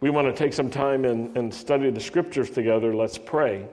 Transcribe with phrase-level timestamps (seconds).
[0.00, 2.94] We want to take some time and, and study the scriptures together.
[2.94, 3.66] Let's pray.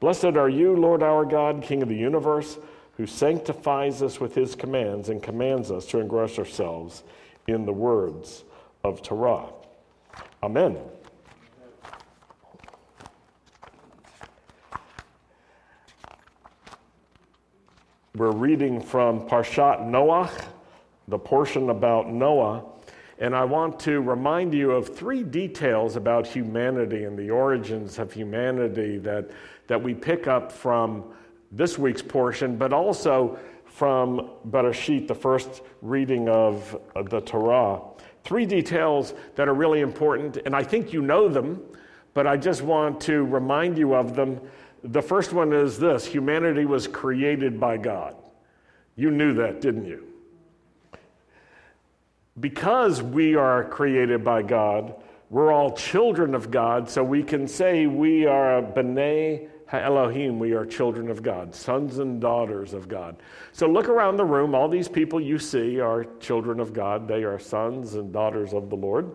[0.00, 2.58] Blessed are you, Lord our God, King of the universe,
[2.96, 7.04] who sanctifies us with his commands and commands us to engross ourselves
[7.46, 8.44] in the words
[8.84, 9.46] of Torah.
[10.42, 10.76] Amen.
[18.14, 20.44] We're reading from Parshat Noach,
[21.08, 22.62] the portion about Noah,
[23.18, 28.12] and I want to remind you of three details about humanity and the origins of
[28.12, 29.30] humanity that,
[29.66, 31.04] that we pick up from
[31.52, 37.80] this week's portion, but also from Bereshit, the first reading of the Torah.
[38.24, 41.62] Three details that are really important, and I think you know them,
[42.12, 44.38] but I just want to remind you of them
[44.84, 48.16] the first one is this humanity was created by God.
[48.96, 50.06] You knew that, didn't you?
[52.38, 54.94] Because we are created by God,
[55.30, 60.52] we're all children of God, so we can say we are a B'nai Elohim, we
[60.52, 63.16] are children of God, sons and daughters of God.
[63.52, 67.24] So look around the room, all these people you see are children of God, they
[67.24, 69.10] are sons and daughters of the Lord.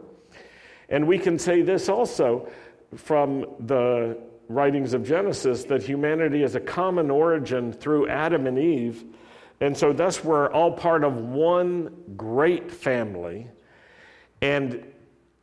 [0.90, 2.50] And we can say this also
[2.96, 4.18] from the
[4.50, 9.04] writings of Genesis that humanity is a common origin through Adam and Eve.
[9.60, 13.48] And so, thus, we're all part of one great family.
[14.42, 14.86] And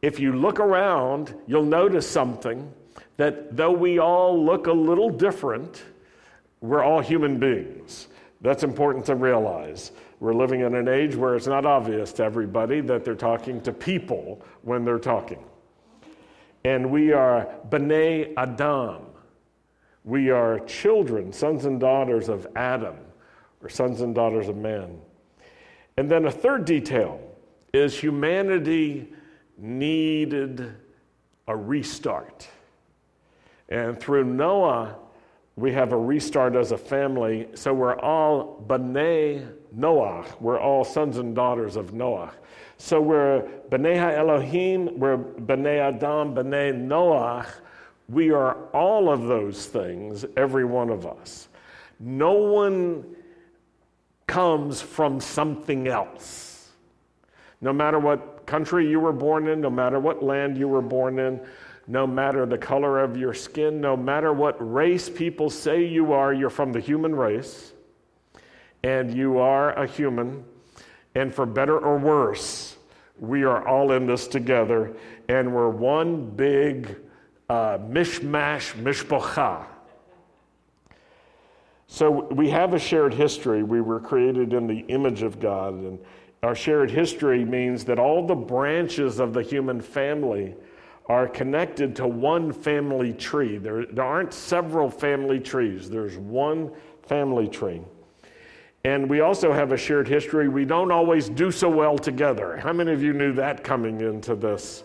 [0.02, 2.72] if you look around, you'll notice something
[3.16, 5.82] that though we all look a little different,
[6.60, 8.08] we're all human beings.
[8.40, 9.92] That's important to realize.
[10.20, 13.72] We're living in an age where it's not obvious to everybody that they're talking to
[13.72, 15.42] people when they're talking
[16.64, 19.02] and we are B'nai Adam.
[20.04, 22.96] We are children, sons and daughters of Adam,
[23.62, 24.98] or sons and daughters of man.
[25.96, 27.20] And then a third detail
[27.72, 29.12] is humanity
[29.58, 30.74] needed
[31.46, 32.48] a restart.
[33.68, 34.96] And through Noah,
[35.56, 37.48] we have a restart as a family.
[37.54, 40.24] So we're all B'nai Noah.
[40.40, 42.32] We're all sons and daughters of Noah.
[42.84, 47.46] So we're B'nai Elohim, we're B'nai Adam, B'nai Noach.
[48.10, 51.48] We are all of those things, every one of us.
[51.98, 53.16] No one
[54.26, 56.72] comes from something else.
[57.62, 61.18] No matter what country you were born in, no matter what land you were born
[61.18, 61.40] in,
[61.86, 66.34] no matter the color of your skin, no matter what race people say you are,
[66.34, 67.72] you're from the human race,
[68.82, 70.44] and you are a human
[71.14, 72.63] and for better or worse,
[73.18, 74.94] we are all in this together,
[75.28, 76.96] and we're one big
[77.48, 79.66] uh, mishmash, mishpocha.
[81.86, 83.62] So we have a shared history.
[83.62, 85.98] We were created in the image of God, and
[86.42, 90.54] our shared history means that all the branches of the human family
[91.06, 93.58] are connected to one family tree.
[93.58, 97.82] There, there aren't several family trees, there's one family tree.
[98.84, 100.48] And we also have a shared history.
[100.48, 102.58] We don't always do so well together.
[102.58, 104.84] How many of you knew that coming into this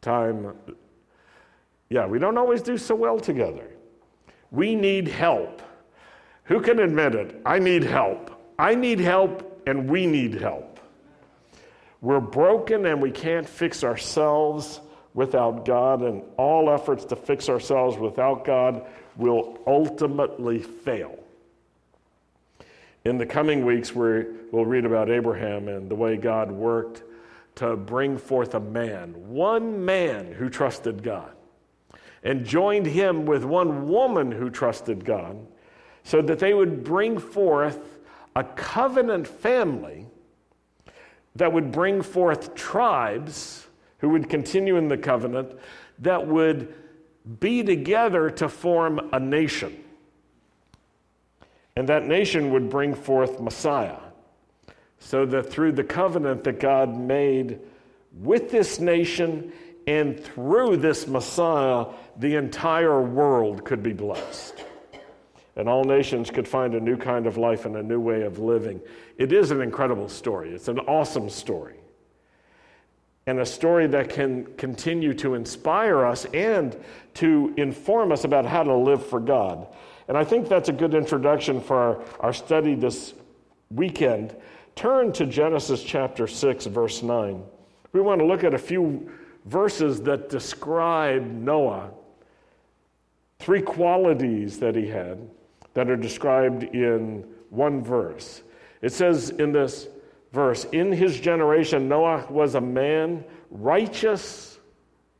[0.00, 0.56] time?
[1.88, 3.70] Yeah, we don't always do so well together.
[4.50, 5.62] We need help.
[6.44, 7.40] Who can admit it?
[7.46, 8.32] I need help.
[8.58, 10.80] I need help, and we need help.
[12.00, 14.80] We're broken and we can't fix ourselves
[15.14, 18.84] without God, and all efforts to fix ourselves without God
[19.16, 21.23] will ultimately fail.
[23.04, 27.02] In the coming weeks, we will read about Abraham and the way God worked
[27.56, 31.30] to bring forth a man, one man who trusted God,
[32.22, 35.36] and joined him with one woman who trusted God,
[36.02, 37.78] so that they would bring forth
[38.34, 40.06] a covenant family
[41.36, 43.66] that would bring forth tribes
[43.98, 45.52] who would continue in the covenant
[45.98, 46.74] that would
[47.38, 49.83] be together to form a nation.
[51.76, 53.98] And that nation would bring forth Messiah.
[54.98, 57.60] So that through the covenant that God made
[58.20, 59.52] with this nation
[59.86, 61.86] and through this Messiah,
[62.16, 64.64] the entire world could be blessed.
[65.56, 68.38] And all nations could find a new kind of life and a new way of
[68.38, 68.80] living.
[69.18, 70.50] It is an incredible story.
[70.52, 71.76] It's an awesome story.
[73.26, 76.76] And a story that can continue to inspire us and
[77.14, 79.66] to inform us about how to live for God.
[80.08, 83.14] And I think that's a good introduction for our, our study this
[83.70, 84.36] weekend.
[84.76, 87.42] Turn to Genesis chapter 6, verse 9.
[87.92, 89.10] We want to look at a few
[89.46, 91.90] verses that describe Noah.
[93.38, 95.28] Three qualities that he had
[95.74, 98.42] that are described in one verse.
[98.82, 99.88] It says in this
[100.32, 104.58] verse In his generation, Noah was a man righteous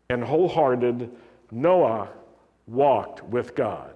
[0.08, 1.10] and wholehearted.
[1.50, 2.08] Noah
[2.66, 3.94] walked with God.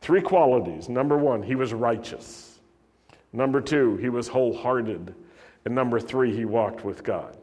[0.00, 0.88] Three qualities.
[0.88, 2.58] Number one, he was righteous.
[3.32, 5.14] Number two, he was wholehearted.
[5.64, 7.36] And number three, he walked with God.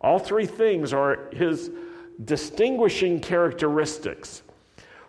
[0.00, 1.70] All three things are his
[2.24, 4.42] distinguishing characteristics.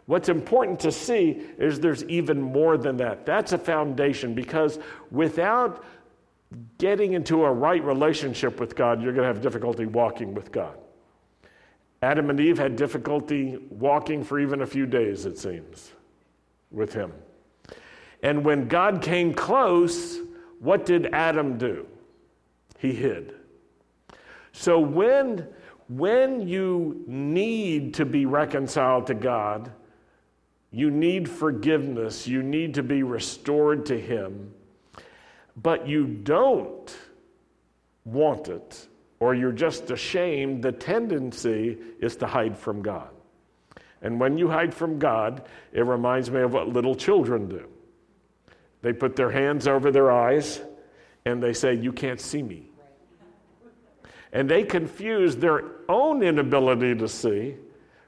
[0.06, 3.26] What's important to see is there's even more than that.
[3.26, 4.80] That's a foundation because
[5.12, 5.84] without
[6.80, 10.78] getting into a right relationship with God, you're going to have difficulty walking with God.
[12.02, 15.92] Adam and Eve had difficulty walking for even a few days, it seems,
[16.72, 17.14] with Him.
[18.22, 20.20] And when God came close,
[20.60, 21.88] what did Adam do?
[22.78, 23.34] He hid.
[24.52, 25.48] So when,
[25.88, 29.72] when you need to be reconciled to God,
[30.72, 34.54] you need forgiveness, you need to be restored to Him,
[35.56, 36.96] but you don't
[38.06, 38.88] want it,
[39.20, 43.10] or you're just ashamed, the tendency is to hide from God.
[44.02, 47.68] And when you hide from God, it reminds me of what little children do.
[48.82, 50.62] They put their hands over their eyes
[51.26, 52.70] and they say, You can't see me.
[54.32, 57.56] And they confuse their own inability to see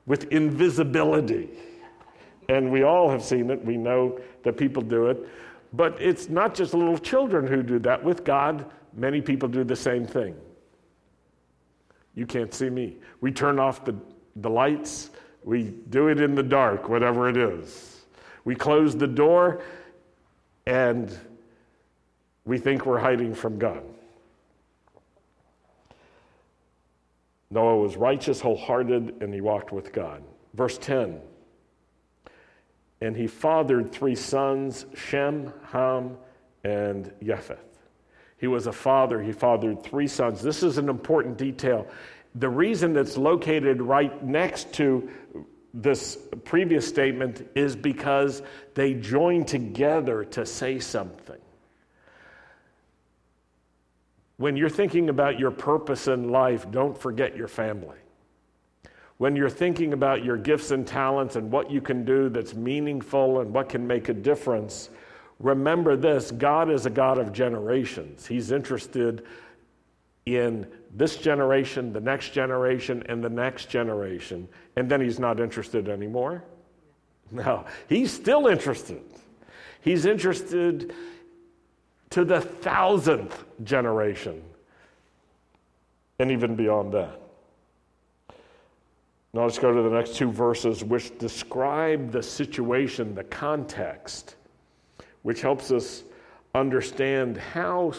[0.05, 1.49] with invisibility.
[2.47, 3.63] And we all have seen it.
[3.63, 5.27] We know that people do it.
[5.73, 8.03] But it's not just little children who do that.
[8.03, 10.35] With God, many people do the same thing.
[12.13, 12.97] You can't see me.
[13.21, 13.95] We turn off the,
[14.35, 15.10] the lights,
[15.43, 18.01] we do it in the dark, whatever it is.
[18.45, 19.61] We close the door
[20.65, 21.17] and
[22.45, 23.83] we think we're hiding from God.
[27.49, 30.23] Noah was righteous, wholehearted, and he walked with God.
[30.53, 31.19] Verse 10
[33.01, 36.17] And he fathered three sons Shem, Ham,
[36.63, 37.59] and Japheth.
[38.37, 40.41] He was a father, he fathered three sons.
[40.41, 41.85] This is an important detail.
[42.35, 45.09] The reason it's located right next to
[45.73, 48.41] this previous statement is because
[48.73, 51.39] they join together to say something.
[54.37, 57.97] When you're thinking about your purpose in life, don't forget your family.
[59.17, 63.41] When you're thinking about your gifts and talents and what you can do that's meaningful
[63.41, 64.89] and what can make a difference,
[65.39, 68.25] remember this God is a God of generations.
[68.25, 69.23] He's interested
[70.25, 74.47] in this generation, the next generation, and the next generation.
[74.75, 76.43] And then He's not interested anymore.
[77.31, 79.01] No, He's still interested.
[79.81, 80.93] He's interested
[82.11, 84.43] to the thousandth generation,
[86.19, 87.19] and even beyond that.
[89.33, 94.35] Now let's go to the next two verses, which describe the situation, the context,
[95.21, 96.03] which helps us
[96.53, 97.93] understand how,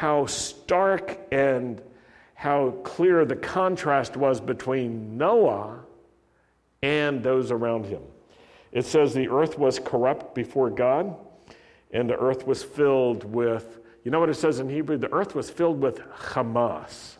[0.00, 1.82] how stark and
[2.32, 5.80] how clear the contrast was between Noah
[6.82, 8.00] and those around him.
[8.72, 11.14] It says the earth was corrupt before God
[11.90, 14.96] and the earth was filled with, you know what it says in Hebrew?
[14.96, 17.18] The earth was filled with Hamas.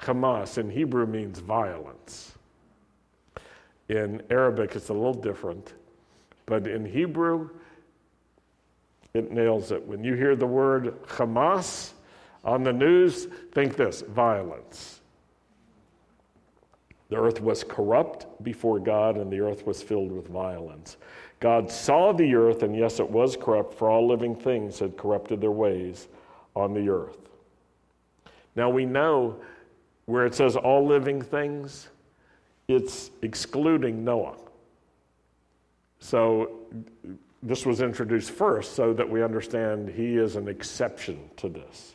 [0.00, 2.32] Hamas in Hebrew means violence.
[3.88, 5.74] In Arabic, it's a little different,
[6.44, 7.50] but in Hebrew,
[9.14, 9.86] it nails it.
[9.86, 11.92] When you hear the word Hamas
[12.44, 15.00] on the news, think this violence.
[17.10, 20.96] The earth was corrupt before God, and the earth was filled with violence.
[21.38, 25.40] God saw the earth, and yes, it was corrupt, for all living things had corrupted
[25.40, 26.08] their ways
[26.56, 27.18] on the earth.
[28.56, 29.36] Now we know
[30.06, 31.88] where it says all living things,
[32.66, 34.36] it's excluding Noah.
[36.00, 36.50] So
[37.44, 41.94] this was introduced first so that we understand he is an exception to this.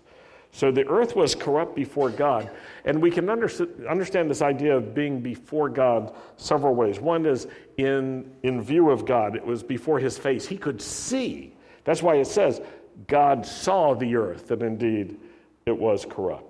[0.51, 2.49] So the earth was corrupt before God.
[2.85, 6.99] And we can understand this idea of being before God several ways.
[6.99, 10.47] One is in, in view of God, it was before his face.
[10.47, 11.53] He could see.
[11.83, 12.61] That's why it says,
[13.07, 15.19] God saw the earth, and indeed
[15.65, 16.48] it was corrupt.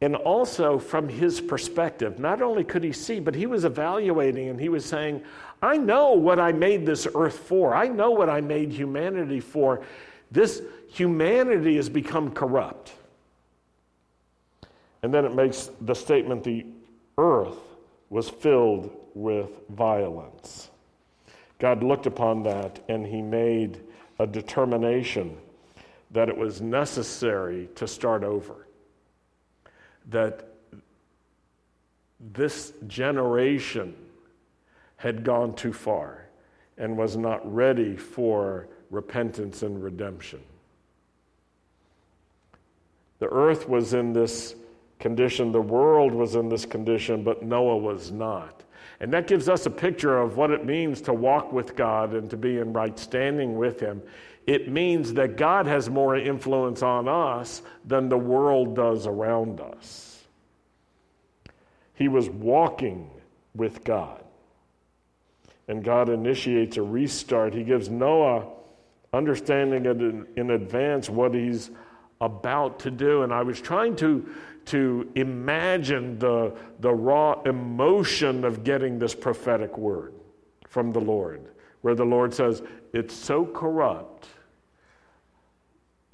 [0.00, 4.60] And also from his perspective, not only could he see, but he was evaluating and
[4.60, 5.22] he was saying,
[5.62, 7.74] I know what I made this earth for.
[7.74, 9.82] I know what I made humanity for.
[10.30, 12.92] This humanity has become corrupt.
[15.02, 16.66] And then it makes the statement the
[17.18, 17.56] earth
[18.10, 20.70] was filled with violence.
[21.58, 23.80] God looked upon that and he made
[24.18, 25.36] a determination
[26.10, 28.66] that it was necessary to start over.
[30.10, 30.48] That
[32.20, 33.94] this generation
[34.96, 36.24] had gone too far.
[36.76, 40.40] and was not ready for repentance and redemption.
[43.20, 44.54] The earth was in this
[44.98, 48.64] condition, the world was in this condition, but Noah was not.
[49.00, 52.30] And that gives us a picture of what it means to walk with God and
[52.30, 54.02] to be in right standing with Him.
[54.46, 60.22] It means that God has more influence on us than the world does around us.
[61.94, 63.10] He was walking
[63.54, 64.22] with God.
[65.66, 67.54] And God initiates a restart.
[67.54, 68.46] He gives Noah
[69.14, 69.86] understanding
[70.36, 71.70] in, advance what he's
[72.20, 73.22] about to do.
[73.22, 74.28] And I was trying to,
[74.66, 80.12] to imagine the, the raw emotion of getting this prophetic word
[80.68, 81.46] from the Lord,
[81.84, 82.62] where the Lord says,
[82.94, 84.26] It's so corrupt,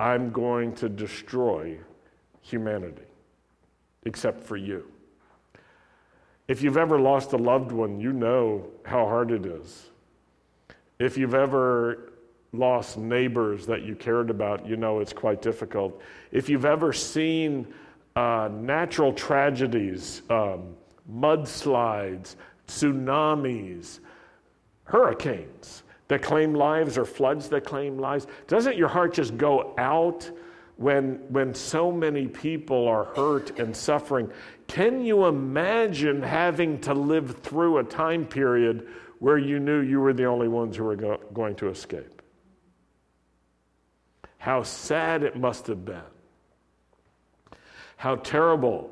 [0.00, 1.78] I'm going to destroy
[2.40, 3.06] humanity,
[4.04, 4.90] except for you.
[6.48, 9.90] If you've ever lost a loved one, you know how hard it is.
[10.98, 12.14] If you've ever
[12.52, 16.02] lost neighbors that you cared about, you know it's quite difficult.
[16.32, 17.68] If you've ever seen
[18.16, 20.74] uh, natural tragedies, um,
[21.08, 22.34] mudslides,
[22.66, 24.00] tsunamis,
[24.90, 30.28] hurricanes that claim lives or floods that claim lives, doesn't your heart just go out
[30.76, 34.30] when, when so many people are hurt and suffering?
[34.66, 40.12] Can you imagine having to live through a time period where you knew you were
[40.12, 42.22] the only ones who were go- going to escape?
[44.38, 46.00] How sad it must have been.
[47.96, 48.90] How terrible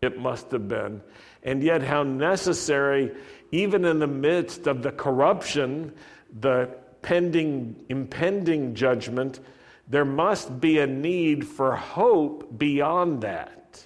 [0.00, 1.02] it must have been.
[1.42, 3.12] And yet, how necessary,
[3.54, 5.92] even in the midst of the corruption,
[6.40, 6.68] the
[7.02, 9.38] pending, impending judgment,
[9.86, 13.80] there must be a need for hope beyond that.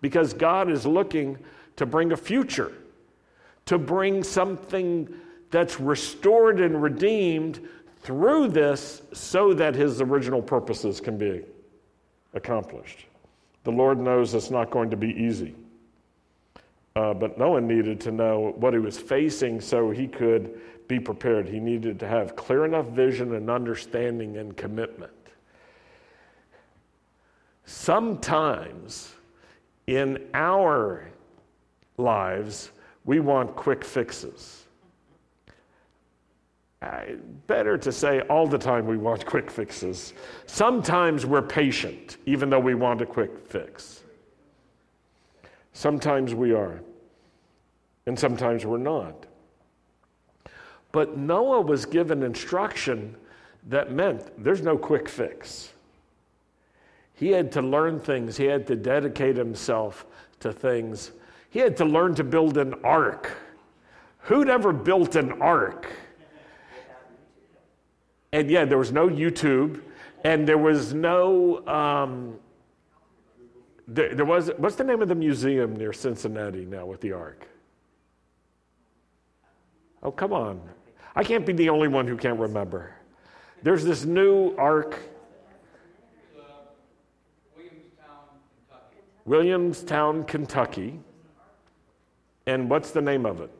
[0.00, 1.38] Because God is looking
[1.76, 2.72] to bring a future,
[3.66, 5.08] to bring something
[5.52, 7.60] that's restored and redeemed
[8.02, 11.42] through this so that his original purposes can be
[12.34, 13.06] accomplished.
[13.62, 15.54] The Lord knows it's not going to be easy.
[16.96, 21.48] Uh, but one needed to know what he was facing so he could be prepared.
[21.48, 25.12] He needed to have clear enough vision and understanding and commitment.
[27.64, 29.14] Sometimes
[29.86, 31.08] in our
[31.96, 32.70] lives,
[33.04, 34.66] we want quick fixes.
[36.82, 37.02] Uh,
[37.46, 40.14] better to say all the time we want quick fixes.
[40.46, 44.02] Sometimes we're patient, even though we want a quick fix.
[45.72, 46.80] Sometimes we are,
[48.06, 49.26] and sometimes we're not.
[50.92, 53.16] But Noah was given instruction
[53.68, 55.72] that meant there's no quick fix.
[57.14, 60.06] He had to learn things, he had to dedicate himself
[60.40, 61.12] to things.
[61.50, 63.36] He had to learn to build an ark.
[64.20, 65.90] Who'd ever built an ark?
[68.32, 69.82] And yeah, there was no YouTube,
[70.24, 71.66] and there was no.
[71.66, 72.38] Um,
[73.90, 74.50] there, there, was.
[74.56, 77.48] What's the name of the museum near Cincinnati now with the Ark?
[80.02, 80.60] Oh, come on.
[81.14, 82.94] I can't be the only one who can't remember.
[83.62, 84.98] There's this new Ark.
[89.26, 90.98] Williamstown, Kentucky.
[92.46, 93.50] And what's the name of it?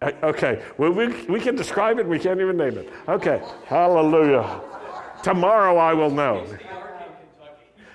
[0.00, 2.88] Uh, okay, well, we, we can describe it, we can't even name it.
[3.08, 4.60] Okay, hallelujah.
[5.22, 6.46] Tomorrow I will know.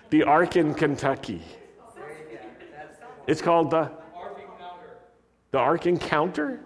[0.10, 1.41] The Ark in Kentucky.
[3.25, 3.89] It's called the
[5.51, 6.60] The Ark Encounter?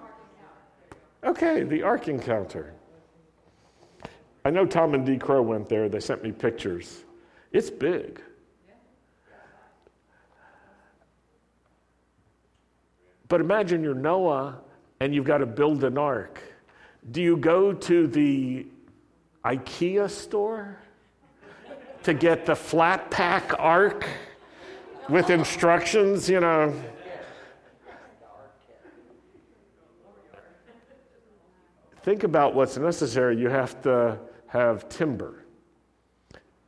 [1.23, 2.73] Okay, the Ark Encounter.
[4.43, 5.87] I know Tom and Dee Crow went there.
[5.87, 7.03] They sent me pictures.
[7.51, 8.21] It's big.
[13.27, 14.61] But imagine you're Noah
[14.99, 16.41] and you've got to build an ark.
[17.11, 18.67] Do you go to the
[19.45, 20.77] IKEA store
[22.03, 24.07] to get the flat pack ark
[25.09, 26.73] with instructions, you know?
[32.03, 33.37] Think about what's necessary.
[33.37, 35.43] You have to have timber.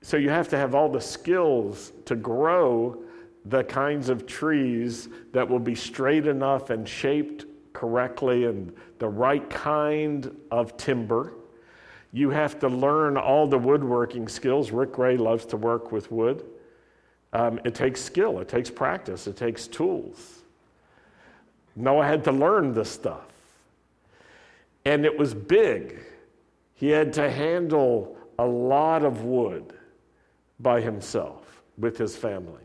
[0.01, 3.03] So you have to have all the skills to grow
[3.45, 7.45] the kinds of trees that will be straight enough and shaped
[7.79, 11.33] correctly and the right kind of timber.
[12.11, 14.71] You have to learn all the woodworking skills.
[14.71, 16.43] Rick Gray loves to work with wood.
[17.31, 20.41] Um, it takes skill, it takes practice, it takes tools.
[21.75, 23.27] Noah had to learn this stuff.
[24.83, 25.99] And it was big.
[26.73, 29.73] He had to handle a lot of wood
[30.59, 31.45] by himself.
[31.77, 32.61] with his family.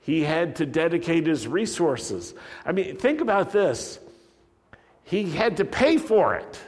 [0.00, 2.34] He had to dedicate his resources.
[2.66, 3.98] I mean, think about this.
[5.08, 6.60] He had to pay for it,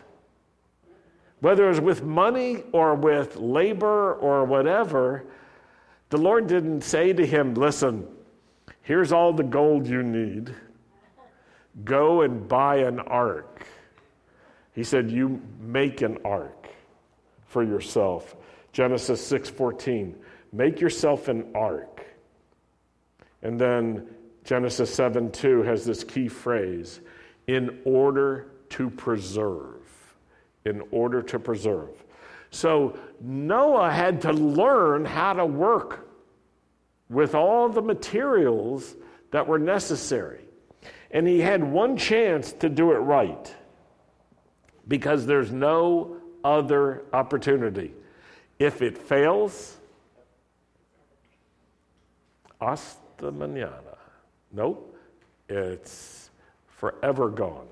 [1.41, 5.25] whether it was with money or with labor or whatever.
[6.09, 8.07] The Lord didn't say to him, Listen,
[8.83, 10.55] here's all the gold you need.
[11.85, 13.67] Go and buy an ark.
[14.75, 16.69] He said, You make an ark
[17.47, 18.37] for yourself.
[18.73, 20.15] Genesis 6:14.
[20.53, 21.91] Make yourself an ark
[23.43, 24.07] and then
[24.45, 27.01] Genesis 7 2 has this key phrase
[27.51, 29.83] in order to preserve.
[30.65, 31.89] In order to preserve.
[32.51, 36.09] So Noah had to learn how to work
[37.09, 38.95] with all the materials
[39.33, 40.45] that were necessary.
[41.11, 43.53] And he had one chance to do it right
[44.87, 47.95] because there's no other opportunity.
[48.61, 49.77] If it fails,
[52.61, 53.97] hasta mañana.
[54.53, 54.97] Nope,
[55.49, 56.30] it's
[56.81, 57.67] forever gone.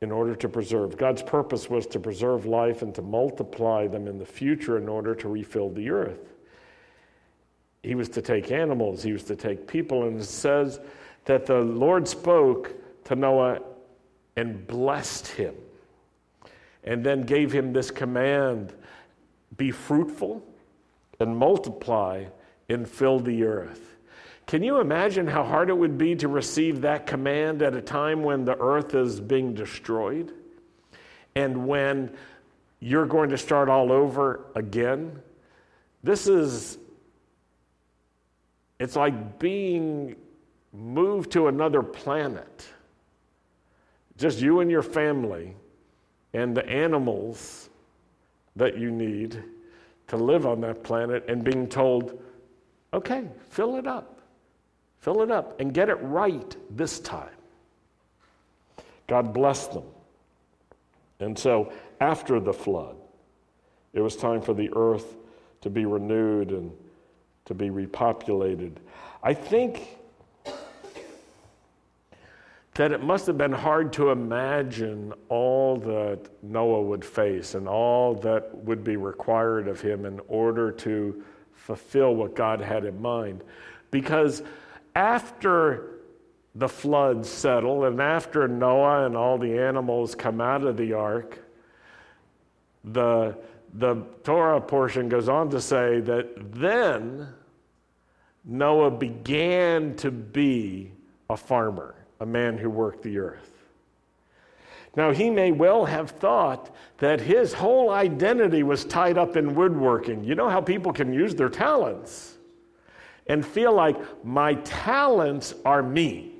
[0.00, 0.96] In order to preserve.
[0.96, 5.14] God's purpose was to preserve life and to multiply them in the future in order
[5.14, 6.34] to refill the earth.
[7.84, 10.80] He was to take animals, he was to take people, and it says
[11.26, 13.60] that the Lord spoke to Noah
[14.36, 15.54] and blessed him,
[16.82, 18.72] and then gave him this command
[19.56, 20.44] be fruitful
[21.20, 22.24] and multiply
[22.68, 23.97] and fill the earth.
[24.48, 28.22] Can you imagine how hard it would be to receive that command at a time
[28.22, 30.32] when the earth is being destroyed
[31.34, 32.10] and when
[32.80, 35.20] you're going to start all over again?
[36.02, 36.78] This is,
[38.78, 40.16] it's like being
[40.72, 42.66] moved to another planet.
[44.16, 45.54] Just you and your family
[46.32, 47.68] and the animals
[48.56, 49.42] that you need
[50.06, 52.18] to live on that planet and being told,
[52.94, 54.17] Okay, fill it up.
[55.00, 57.28] Fill it up and get it right this time.
[59.06, 59.84] God blessed them.
[61.20, 62.96] And so after the flood,
[63.92, 65.16] it was time for the earth
[65.62, 66.72] to be renewed and
[67.46, 68.72] to be repopulated.
[69.22, 69.98] I think
[72.74, 78.14] that it must have been hard to imagine all that Noah would face and all
[78.16, 83.42] that would be required of him in order to fulfill what God had in mind.
[83.90, 84.42] Because
[84.98, 86.00] after
[86.56, 91.38] the floods settle and after Noah and all the animals come out of the ark,
[92.82, 93.38] the,
[93.74, 97.28] the Torah portion goes on to say that then
[98.44, 100.90] Noah began to be
[101.30, 103.52] a farmer, a man who worked the earth.
[104.96, 110.24] Now, he may well have thought that his whole identity was tied up in woodworking.
[110.24, 112.37] You know how people can use their talents
[113.28, 116.32] and feel like my talents are me,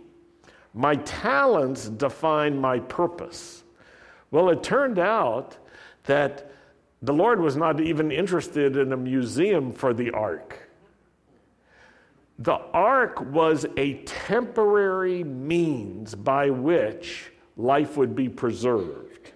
[0.74, 3.62] my talents define my purpose.
[4.31, 5.57] Well, it turned out
[6.05, 6.51] that
[7.03, 10.68] the Lord was not even interested in a museum for the ark.
[12.38, 19.33] The ark was a temporary means by which life would be preserved.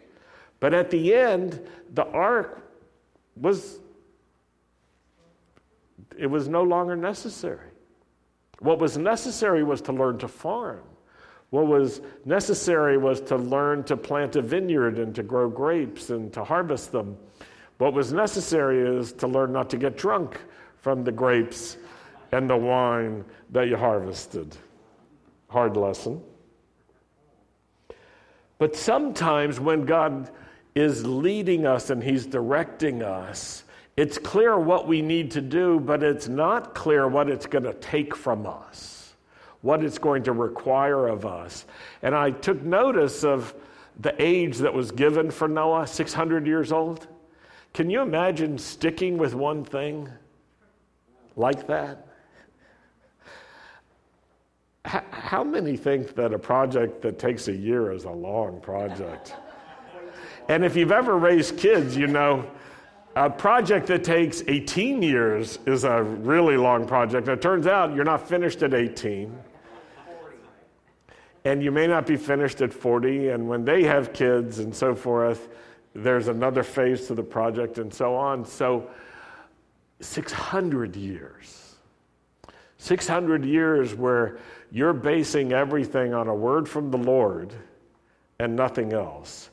[0.60, 1.60] But at the end,
[1.92, 2.62] the ark
[3.36, 3.80] was
[6.18, 7.70] it was no longer necessary.
[8.60, 10.82] What was necessary was to learn to farm.
[11.50, 16.32] What was necessary was to learn to plant a vineyard and to grow grapes and
[16.32, 17.16] to harvest them.
[17.78, 20.40] What was necessary is to learn not to get drunk
[20.78, 21.76] from the grapes
[22.30, 24.56] and the wine that you harvested.
[25.48, 26.22] Hard lesson.
[28.58, 30.30] But sometimes when God
[30.74, 33.64] is leading us and He's directing us,
[33.96, 37.74] it's clear what we need to do, but it's not clear what it's going to
[37.74, 39.14] take from us,
[39.60, 41.66] what it's going to require of us.
[42.00, 43.54] And I took notice of
[44.00, 47.06] the age that was given for Noah, 600 years old.
[47.74, 50.08] Can you imagine sticking with one thing
[51.36, 52.06] like that?
[54.84, 59.34] How many think that a project that takes a year is a long project?
[60.48, 62.50] And if you've ever raised kids, you know
[63.14, 67.28] a project that takes 18 years is a really long project.
[67.28, 69.36] It turns out you're not finished at 18.
[71.44, 73.30] And you may not be finished at 40.
[73.30, 75.48] And when they have kids and so forth,
[75.94, 78.44] there's another phase to the project and so on.
[78.44, 78.88] So
[80.00, 81.74] 600 years.
[82.78, 84.38] 600 years where
[84.70, 87.52] you're basing everything on a word from the Lord
[88.38, 89.50] and nothing else.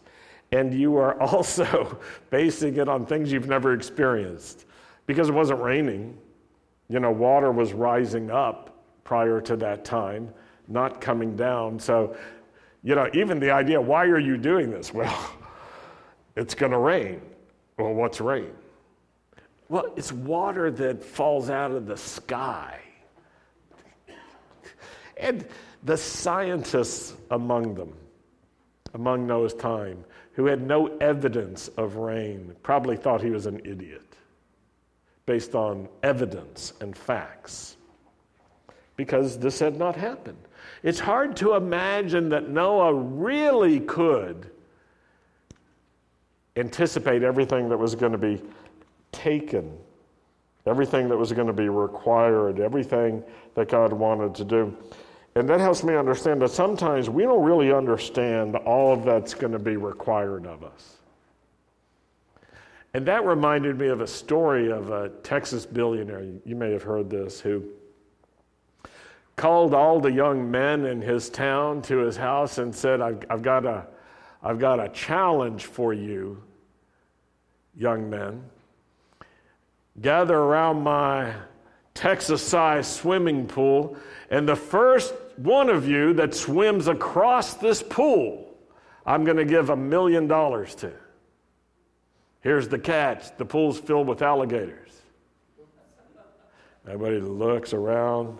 [0.51, 4.65] And you are also basing it on things you've never experienced
[5.05, 6.17] because it wasn't raining.
[6.87, 10.33] You know, water was rising up prior to that time,
[10.67, 11.79] not coming down.
[11.79, 12.15] So,
[12.83, 14.93] you know, even the idea, why are you doing this?
[14.99, 15.35] Well,
[16.35, 17.21] it's going to rain.
[17.77, 18.51] Well, what's rain?
[19.67, 22.79] Well, it's water that falls out of the sky.
[25.17, 25.45] And
[25.83, 27.93] the scientists among them,
[28.93, 34.15] among Noah's time, who had no evidence of rain, probably thought he was an idiot
[35.25, 37.77] based on evidence and facts
[38.95, 40.37] because this had not happened.
[40.83, 44.49] It's hard to imagine that Noah really could
[46.55, 48.41] anticipate everything that was going to be
[49.11, 49.77] taken,
[50.65, 53.23] everything that was going to be required, everything
[53.55, 54.75] that God wanted to do.
[55.39, 59.53] And that helps me understand that sometimes we don't really understand all of that's going
[59.53, 60.97] to be required of us.
[62.93, 66.25] And that reminded me of a story of a Texas billionaire.
[66.43, 67.63] You may have heard this, who
[69.37, 73.41] called all the young men in his town to his house and said, I've, I've
[73.41, 73.87] got, a,
[74.43, 76.43] I've got a challenge for you,
[77.77, 78.43] young men.
[80.01, 81.33] Gather around my
[81.93, 83.95] Texas sized swimming pool,
[84.29, 88.53] and the first one of you that swims across this pool,
[89.05, 90.91] I'm going to give a million dollars to.
[92.41, 94.89] Here's the catch the pool's filled with alligators.
[96.85, 98.37] Everybody looks around,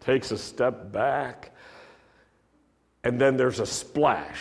[0.00, 1.52] takes a step back,
[3.04, 4.40] and then there's a splash.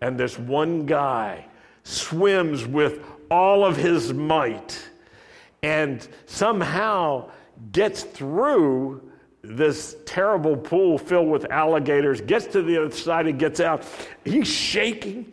[0.00, 1.46] And this one guy
[1.84, 4.78] swims with all of his might
[5.62, 7.30] and somehow
[7.72, 9.02] gets through
[9.48, 13.84] this terrible pool filled with alligators, gets to the other side and gets out.
[14.24, 15.32] He's shaking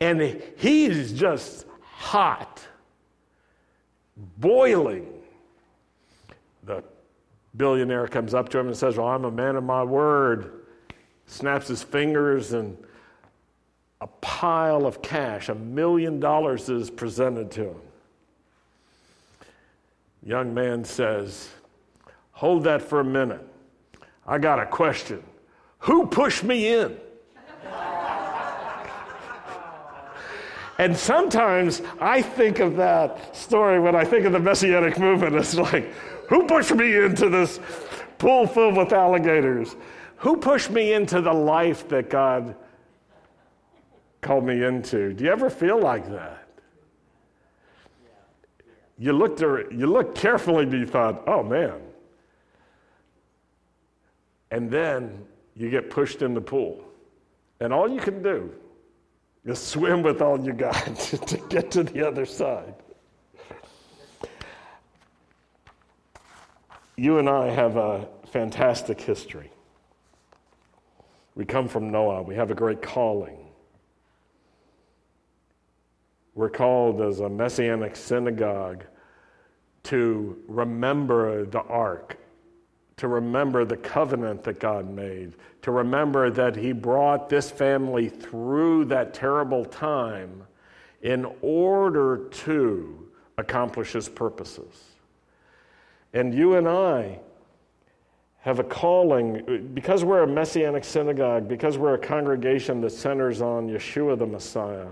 [0.00, 2.60] and he's just hot,
[4.38, 5.08] boiling.
[6.64, 6.82] The
[7.56, 10.60] billionaire comes up to him and says, Well, I'm a man of my word.
[11.26, 12.76] Snaps his fingers, and
[14.02, 17.80] a pile of cash, a million dollars, is presented to him.
[20.22, 21.48] Young man says,
[22.32, 23.46] Hold that for a minute.
[24.26, 25.22] I got a question.
[25.80, 26.96] Who pushed me in?
[30.78, 35.36] And sometimes I think of that story when I think of the Messianic movement.
[35.36, 35.92] It's like,
[36.28, 37.60] who pushed me into this
[38.18, 39.76] pool filled with alligators?
[40.16, 42.56] Who pushed me into the life that God
[44.20, 45.12] called me into?
[45.12, 46.48] Do you ever feel like that?
[48.98, 51.80] You looked, you looked carefully and you thought, oh man.
[54.54, 56.84] And then you get pushed in the pool.
[57.58, 58.52] And all you can do
[59.44, 62.76] is swim with all you got to get to the other side.
[66.94, 69.50] You and I have a fantastic history.
[71.34, 73.48] We come from Noah, we have a great calling.
[76.36, 78.84] We're called as a messianic synagogue
[79.84, 82.18] to remember the ark
[82.96, 88.86] to remember the covenant that God made, to remember that He brought this family through
[88.86, 90.44] that terrible time
[91.02, 94.84] in order to accomplish His purposes.
[96.12, 97.18] And you and I
[98.40, 103.68] have a calling, because we're a messianic synagogue, because we're a congregation that centers on
[103.68, 104.88] Yeshua the Messiah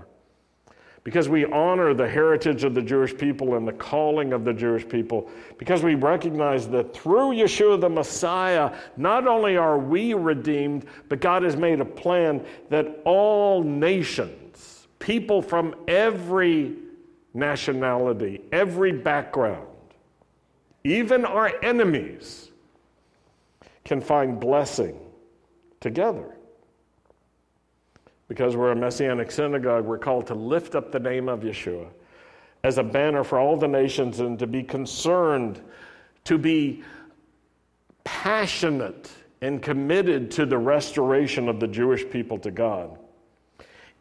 [1.03, 4.87] because we honor the heritage of the Jewish people and the calling of the Jewish
[4.87, 11.19] people, because we recognize that through Yeshua the Messiah, not only are we redeemed, but
[11.19, 16.73] God has made a plan that all nations, people from every
[17.33, 19.67] nationality, every background,
[20.85, 22.49] even our enemies,
[23.83, 24.97] can find blessing
[25.81, 26.37] together
[28.33, 31.85] because we're a messianic synagogue, we're called to lift up the name of Yeshua
[32.63, 35.61] as a banner for all the nations and to be concerned,
[36.23, 36.81] to be
[38.03, 42.97] passionate and committed to the restoration of the Jewish people to God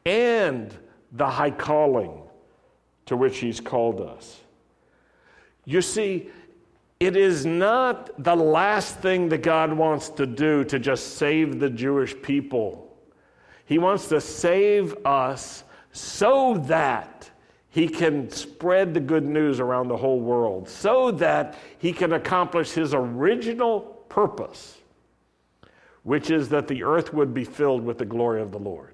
[0.07, 0.75] and
[1.12, 2.23] the high calling
[3.05, 4.40] to which He's called us.
[5.66, 6.31] You see,
[7.01, 11.68] it is not the last thing that God wants to do to just save the
[11.68, 12.88] Jewish people
[13.73, 17.31] he wants to save us so that
[17.71, 22.73] he can spread the good news around the whole world, so that he can accomplish
[22.73, 23.81] his original
[24.11, 24.77] purpose,
[26.03, 28.93] which is that the earth would be filled with the glory of the Lord,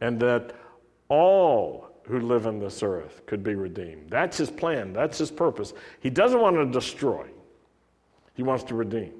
[0.00, 0.56] and that
[1.08, 4.10] all who live on this earth could be redeemed.
[4.10, 5.72] That's his plan, that's his purpose.
[6.00, 7.28] He doesn't want to destroy,
[8.34, 9.12] he wants to redeem,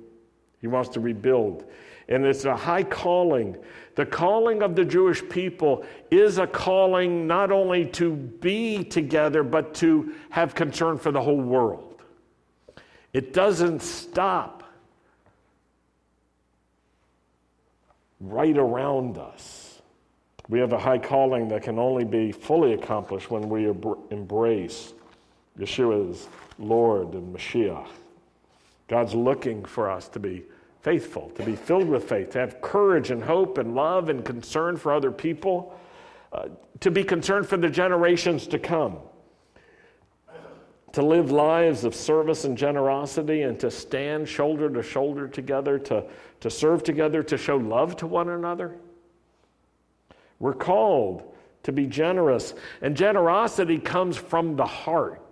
[0.60, 1.64] he wants to rebuild.
[2.08, 3.56] And it's a high calling.
[3.94, 9.74] The calling of the Jewish people is a calling not only to be together, but
[9.74, 12.02] to have concern for the whole world.
[13.12, 14.62] It doesn't stop
[18.20, 19.80] right around us.
[20.48, 23.66] We have a high calling that can only be fully accomplished when we
[24.10, 24.94] embrace
[25.58, 27.88] Yeshua's Lord and Mashiach.
[28.88, 30.44] God's looking for us to be
[30.80, 34.76] faithful, to be filled with faith, to have courage and hope and love and concern
[34.76, 35.78] for other people,
[36.32, 36.48] uh,
[36.80, 38.96] to be concerned for the generations to come,
[40.92, 46.04] to live lives of service and generosity, and to stand shoulder to shoulder together, to,
[46.40, 48.76] to serve together, to show love to one another.
[50.38, 55.27] We're called to be generous, and generosity comes from the heart.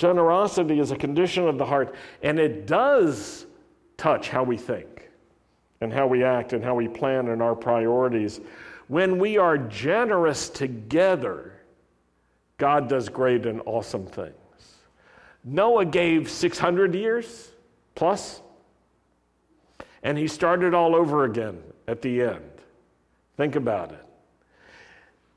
[0.00, 3.44] Generosity is a condition of the heart, and it does
[3.98, 5.10] touch how we think
[5.82, 8.40] and how we act and how we plan and our priorities.
[8.88, 11.52] When we are generous together,
[12.56, 14.32] God does great and awesome things.
[15.44, 17.50] Noah gave 600 years
[17.94, 18.40] plus,
[20.02, 22.50] and he started all over again at the end.
[23.36, 24.06] Think about it.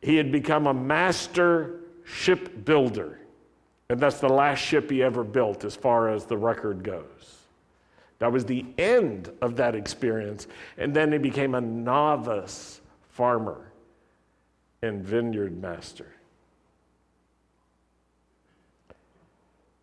[0.01, 3.19] He had become a master shipbuilder,
[3.89, 7.39] and that's the last ship he ever built as far as the record goes.
[8.19, 10.47] That was the end of that experience.
[10.77, 13.71] And then he became a novice farmer
[14.81, 16.07] and vineyard master.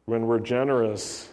[0.07, 1.29] When we're generous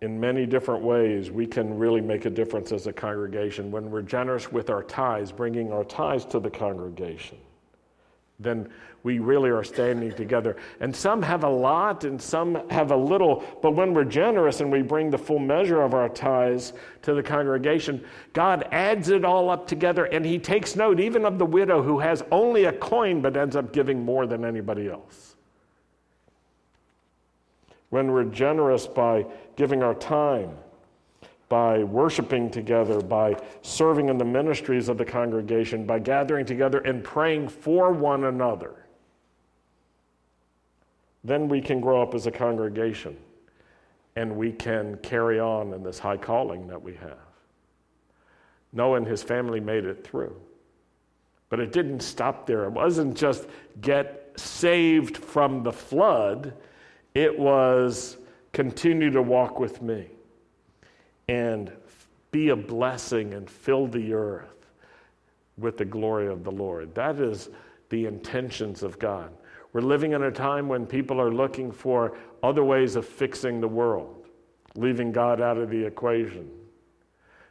[0.00, 3.70] in many different ways, we can really make a difference as a congregation.
[3.70, 7.38] When we're generous with our tithes, bringing our tithes to the congregation,
[8.38, 8.68] then
[9.04, 10.56] we really are standing together.
[10.80, 14.72] And some have a lot and some have a little, but when we're generous and
[14.72, 19.50] we bring the full measure of our tithes to the congregation, God adds it all
[19.50, 23.20] up together and He takes note even of the widow who has only a coin
[23.20, 25.36] but ends up giving more than anybody else.
[27.90, 30.56] When we're generous by giving our time,
[31.54, 37.04] by worshiping together, by serving in the ministries of the congregation, by gathering together and
[37.04, 38.84] praying for one another
[41.24, 43.16] then we can grow up as a congregation
[44.14, 47.18] and we can carry on in this high calling that we have.
[48.72, 50.36] Noah and his family made it through.
[51.48, 52.64] But it didn't stop there.
[52.64, 53.46] It wasn't just
[53.80, 56.54] get saved from the flood,
[57.14, 58.18] it was
[58.52, 60.06] continue to walk with me
[61.28, 61.72] and
[62.30, 64.66] be a blessing and fill the earth
[65.56, 66.94] with the glory of the Lord.
[66.94, 67.48] That is
[67.90, 69.30] the intentions of God.
[69.72, 73.68] We're living in a time when people are looking for other ways of fixing the
[73.68, 74.26] world,
[74.74, 76.50] leaving God out of the equation.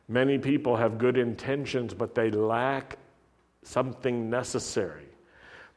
[0.07, 2.97] Many people have good intentions, but they lack
[3.63, 5.05] something necessary.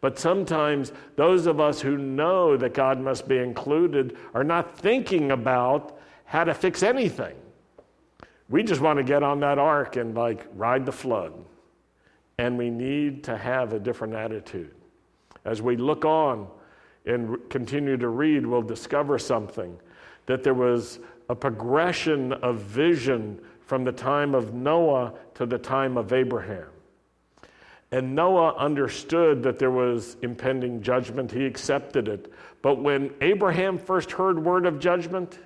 [0.00, 5.30] But sometimes those of us who know that God must be included are not thinking
[5.30, 7.34] about how to fix anything.
[8.48, 11.32] We just want to get on that ark and like ride the flood.
[12.38, 14.74] And we need to have a different attitude.
[15.44, 16.48] As we look on
[17.06, 19.76] and continue to read, we'll discover something
[20.26, 25.96] that there was a progression of vision from the time of Noah to the time
[25.96, 26.66] of Abraham.
[27.90, 31.32] And Noah understood that there was impending judgment.
[31.32, 32.32] He accepted it.
[32.62, 35.38] But when Abraham first heard word of judgment,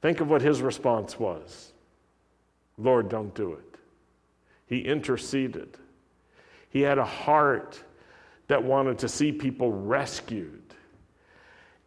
[0.00, 1.73] think of what his response was
[2.78, 3.78] Lord, don't do it.
[4.66, 5.76] He interceded.
[6.70, 7.82] He had a heart
[8.48, 10.62] that wanted to see people rescued.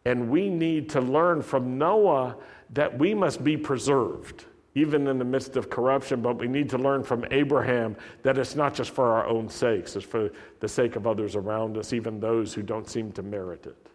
[0.04, 2.36] And we need to learn from Noah
[2.70, 6.22] that we must be preserved, even in the midst of corruption.
[6.22, 9.96] But we need to learn from Abraham that it's not just for our own sakes,
[9.96, 13.66] it's for the sake of others around us, even those who don't seem to merit
[13.66, 13.88] it.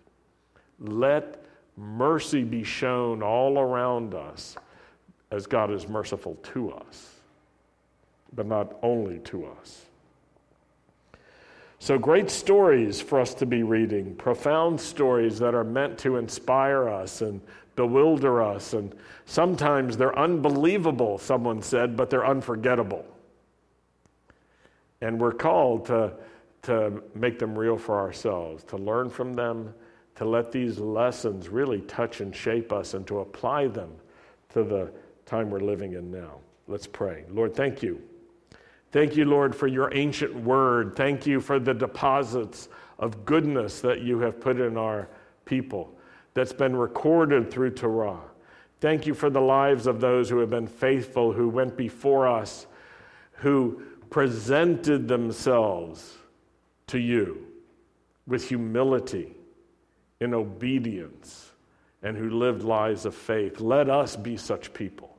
[0.80, 1.44] Let
[1.76, 4.56] mercy be shown all around us
[5.34, 7.16] as God is merciful to us,
[8.34, 9.86] but not only to us.
[11.80, 16.88] So, great stories for us to be reading, profound stories that are meant to inspire
[16.88, 17.42] us and
[17.76, 18.74] bewilder us.
[18.74, 23.04] And sometimes they're unbelievable, someone said, but they're unforgettable.
[25.02, 26.14] And we're called to,
[26.64, 29.74] to make them real for ourselves, to learn from them,
[30.16, 33.90] to let these lessons really touch and shape us, and to apply them
[34.50, 34.92] to the
[35.26, 36.40] time we're living in now.
[36.68, 37.26] Let's pray.
[37.30, 38.02] Lord, thank you
[38.94, 40.96] Thank you, Lord, for your ancient word.
[40.96, 45.10] Thank you for the deposits of goodness that you have put in our
[45.46, 45.92] people
[46.36, 48.22] that's been recorded through Torah.
[48.82, 52.68] Thank you for the lives of those who have been faithful, who went before us,
[53.32, 53.82] who
[54.12, 56.16] presented themselves
[56.86, 57.48] to you
[58.28, 59.36] with humility,
[60.20, 61.52] in obedience,
[62.04, 63.60] and who lived lives of faith.
[63.60, 65.13] Let us be such people.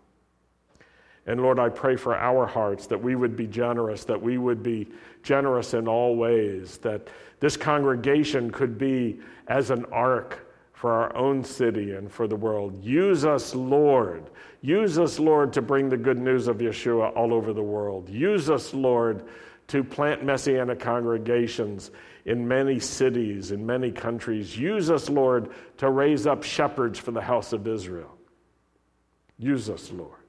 [1.27, 4.63] And Lord, I pray for our hearts that we would be generous, that we would
[4.63, 4.89] be
[5.23, 7.09] generous in all ways, that
[7.41, 12.85] this congregation could be as an ark for our own city and for the world.
[12.85, 14.29] Use us, Lord.
[14.61, 18.09] Use us, Lord, to bring the good news of Yeshua all over the world.
[18.11, 19.25] Use us, Lord,
[19.69, 21.91] to plant messianic congregations
[22.27, 24.59] in many cities, in many countries.
[24.59, 28.17] Use us, Lord, to raise up shepherds for the house of Israel.
[29.39, 30.24] Use us, Lord,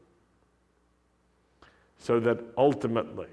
[2.06, 3.26] so that ultimately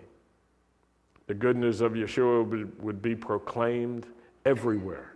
[1.26, 4.06] the good news of Yeshua would, would be proclaimed
[4.46, 5.12] everywhere.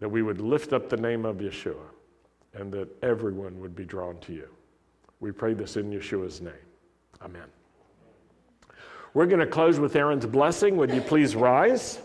[0.00, 1.86] That we would lift up the name of Yeshua
[2.52, 4.48] and that everyone would be drawn to you.
[5.20, 6.52] We pray this in Yeshua's name.
[7.22, 7.48] Amen.
[9.14, 10.76] We're going to close with Aaron's blessing.
[10.76, 11.98] Would you please rise?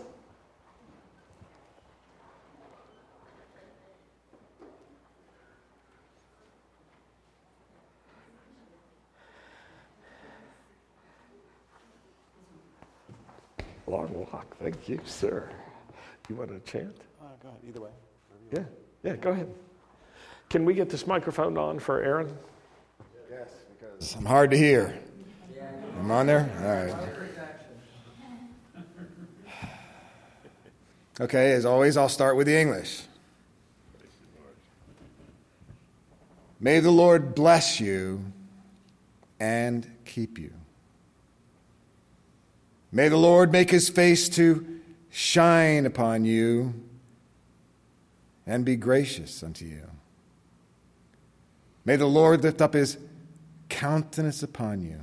[13.88, 14.54] Long walk.
[14.58, 15.48] Thank you, sir.
[16.28, 16.94] You want to chant?
[17.20, 17.90] Uh, go ahead, either way.
[18.52, 18.64] Yeah,
[19.02, 19.48] yeah, go ahead.
[20.50, 22.36] Can we get this microphone on for Aaron?
[23.30, 23.48] Yes,
[23.78, 24.98] because I'm hard to hear.
[25.98, 26.50] I'm I on there?
[26.60, 28.84] All right.
[31.20, 33.02] Okay, as always, I'll start with the English.
[36.60, 38.22] May the Lord bless you
[39.40, 40.52] and keep you.
[42.90, 44.66] May the Lord make his face to
[45.10, 46.74] shine upon you
[48.46, 49.82] and be gracious unto you.
[51.84, 52.98] May the Lord lift up his
[53.68, 54.98] countenance upon you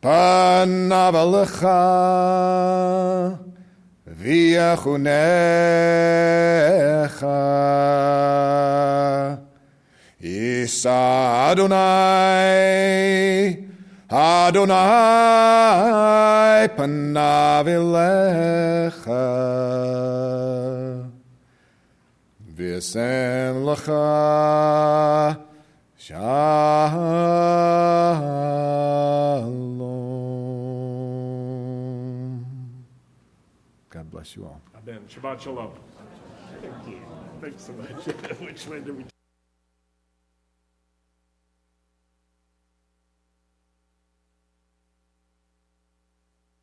[0.00, 1.82] panav alecha
[4.06, 5.10] viachunecha.
[10.22, 12.46] Isa Adonai
[14.08, 14.70] Adonai
[16.76, 19.26] panav elecha.
[22.54, 25.49] V'yasem lecha
[26.00, 26.24] Shalom.
[33.90, 34.62] God bless you all.
[34.76, 35.00] Amen.
[35.10, 35.72] Shabbat shalom.
[36.62, 37.02] Thank you.
[37.42, 37.90] Thanks so much.
[38.40, 39.04] Which way do we?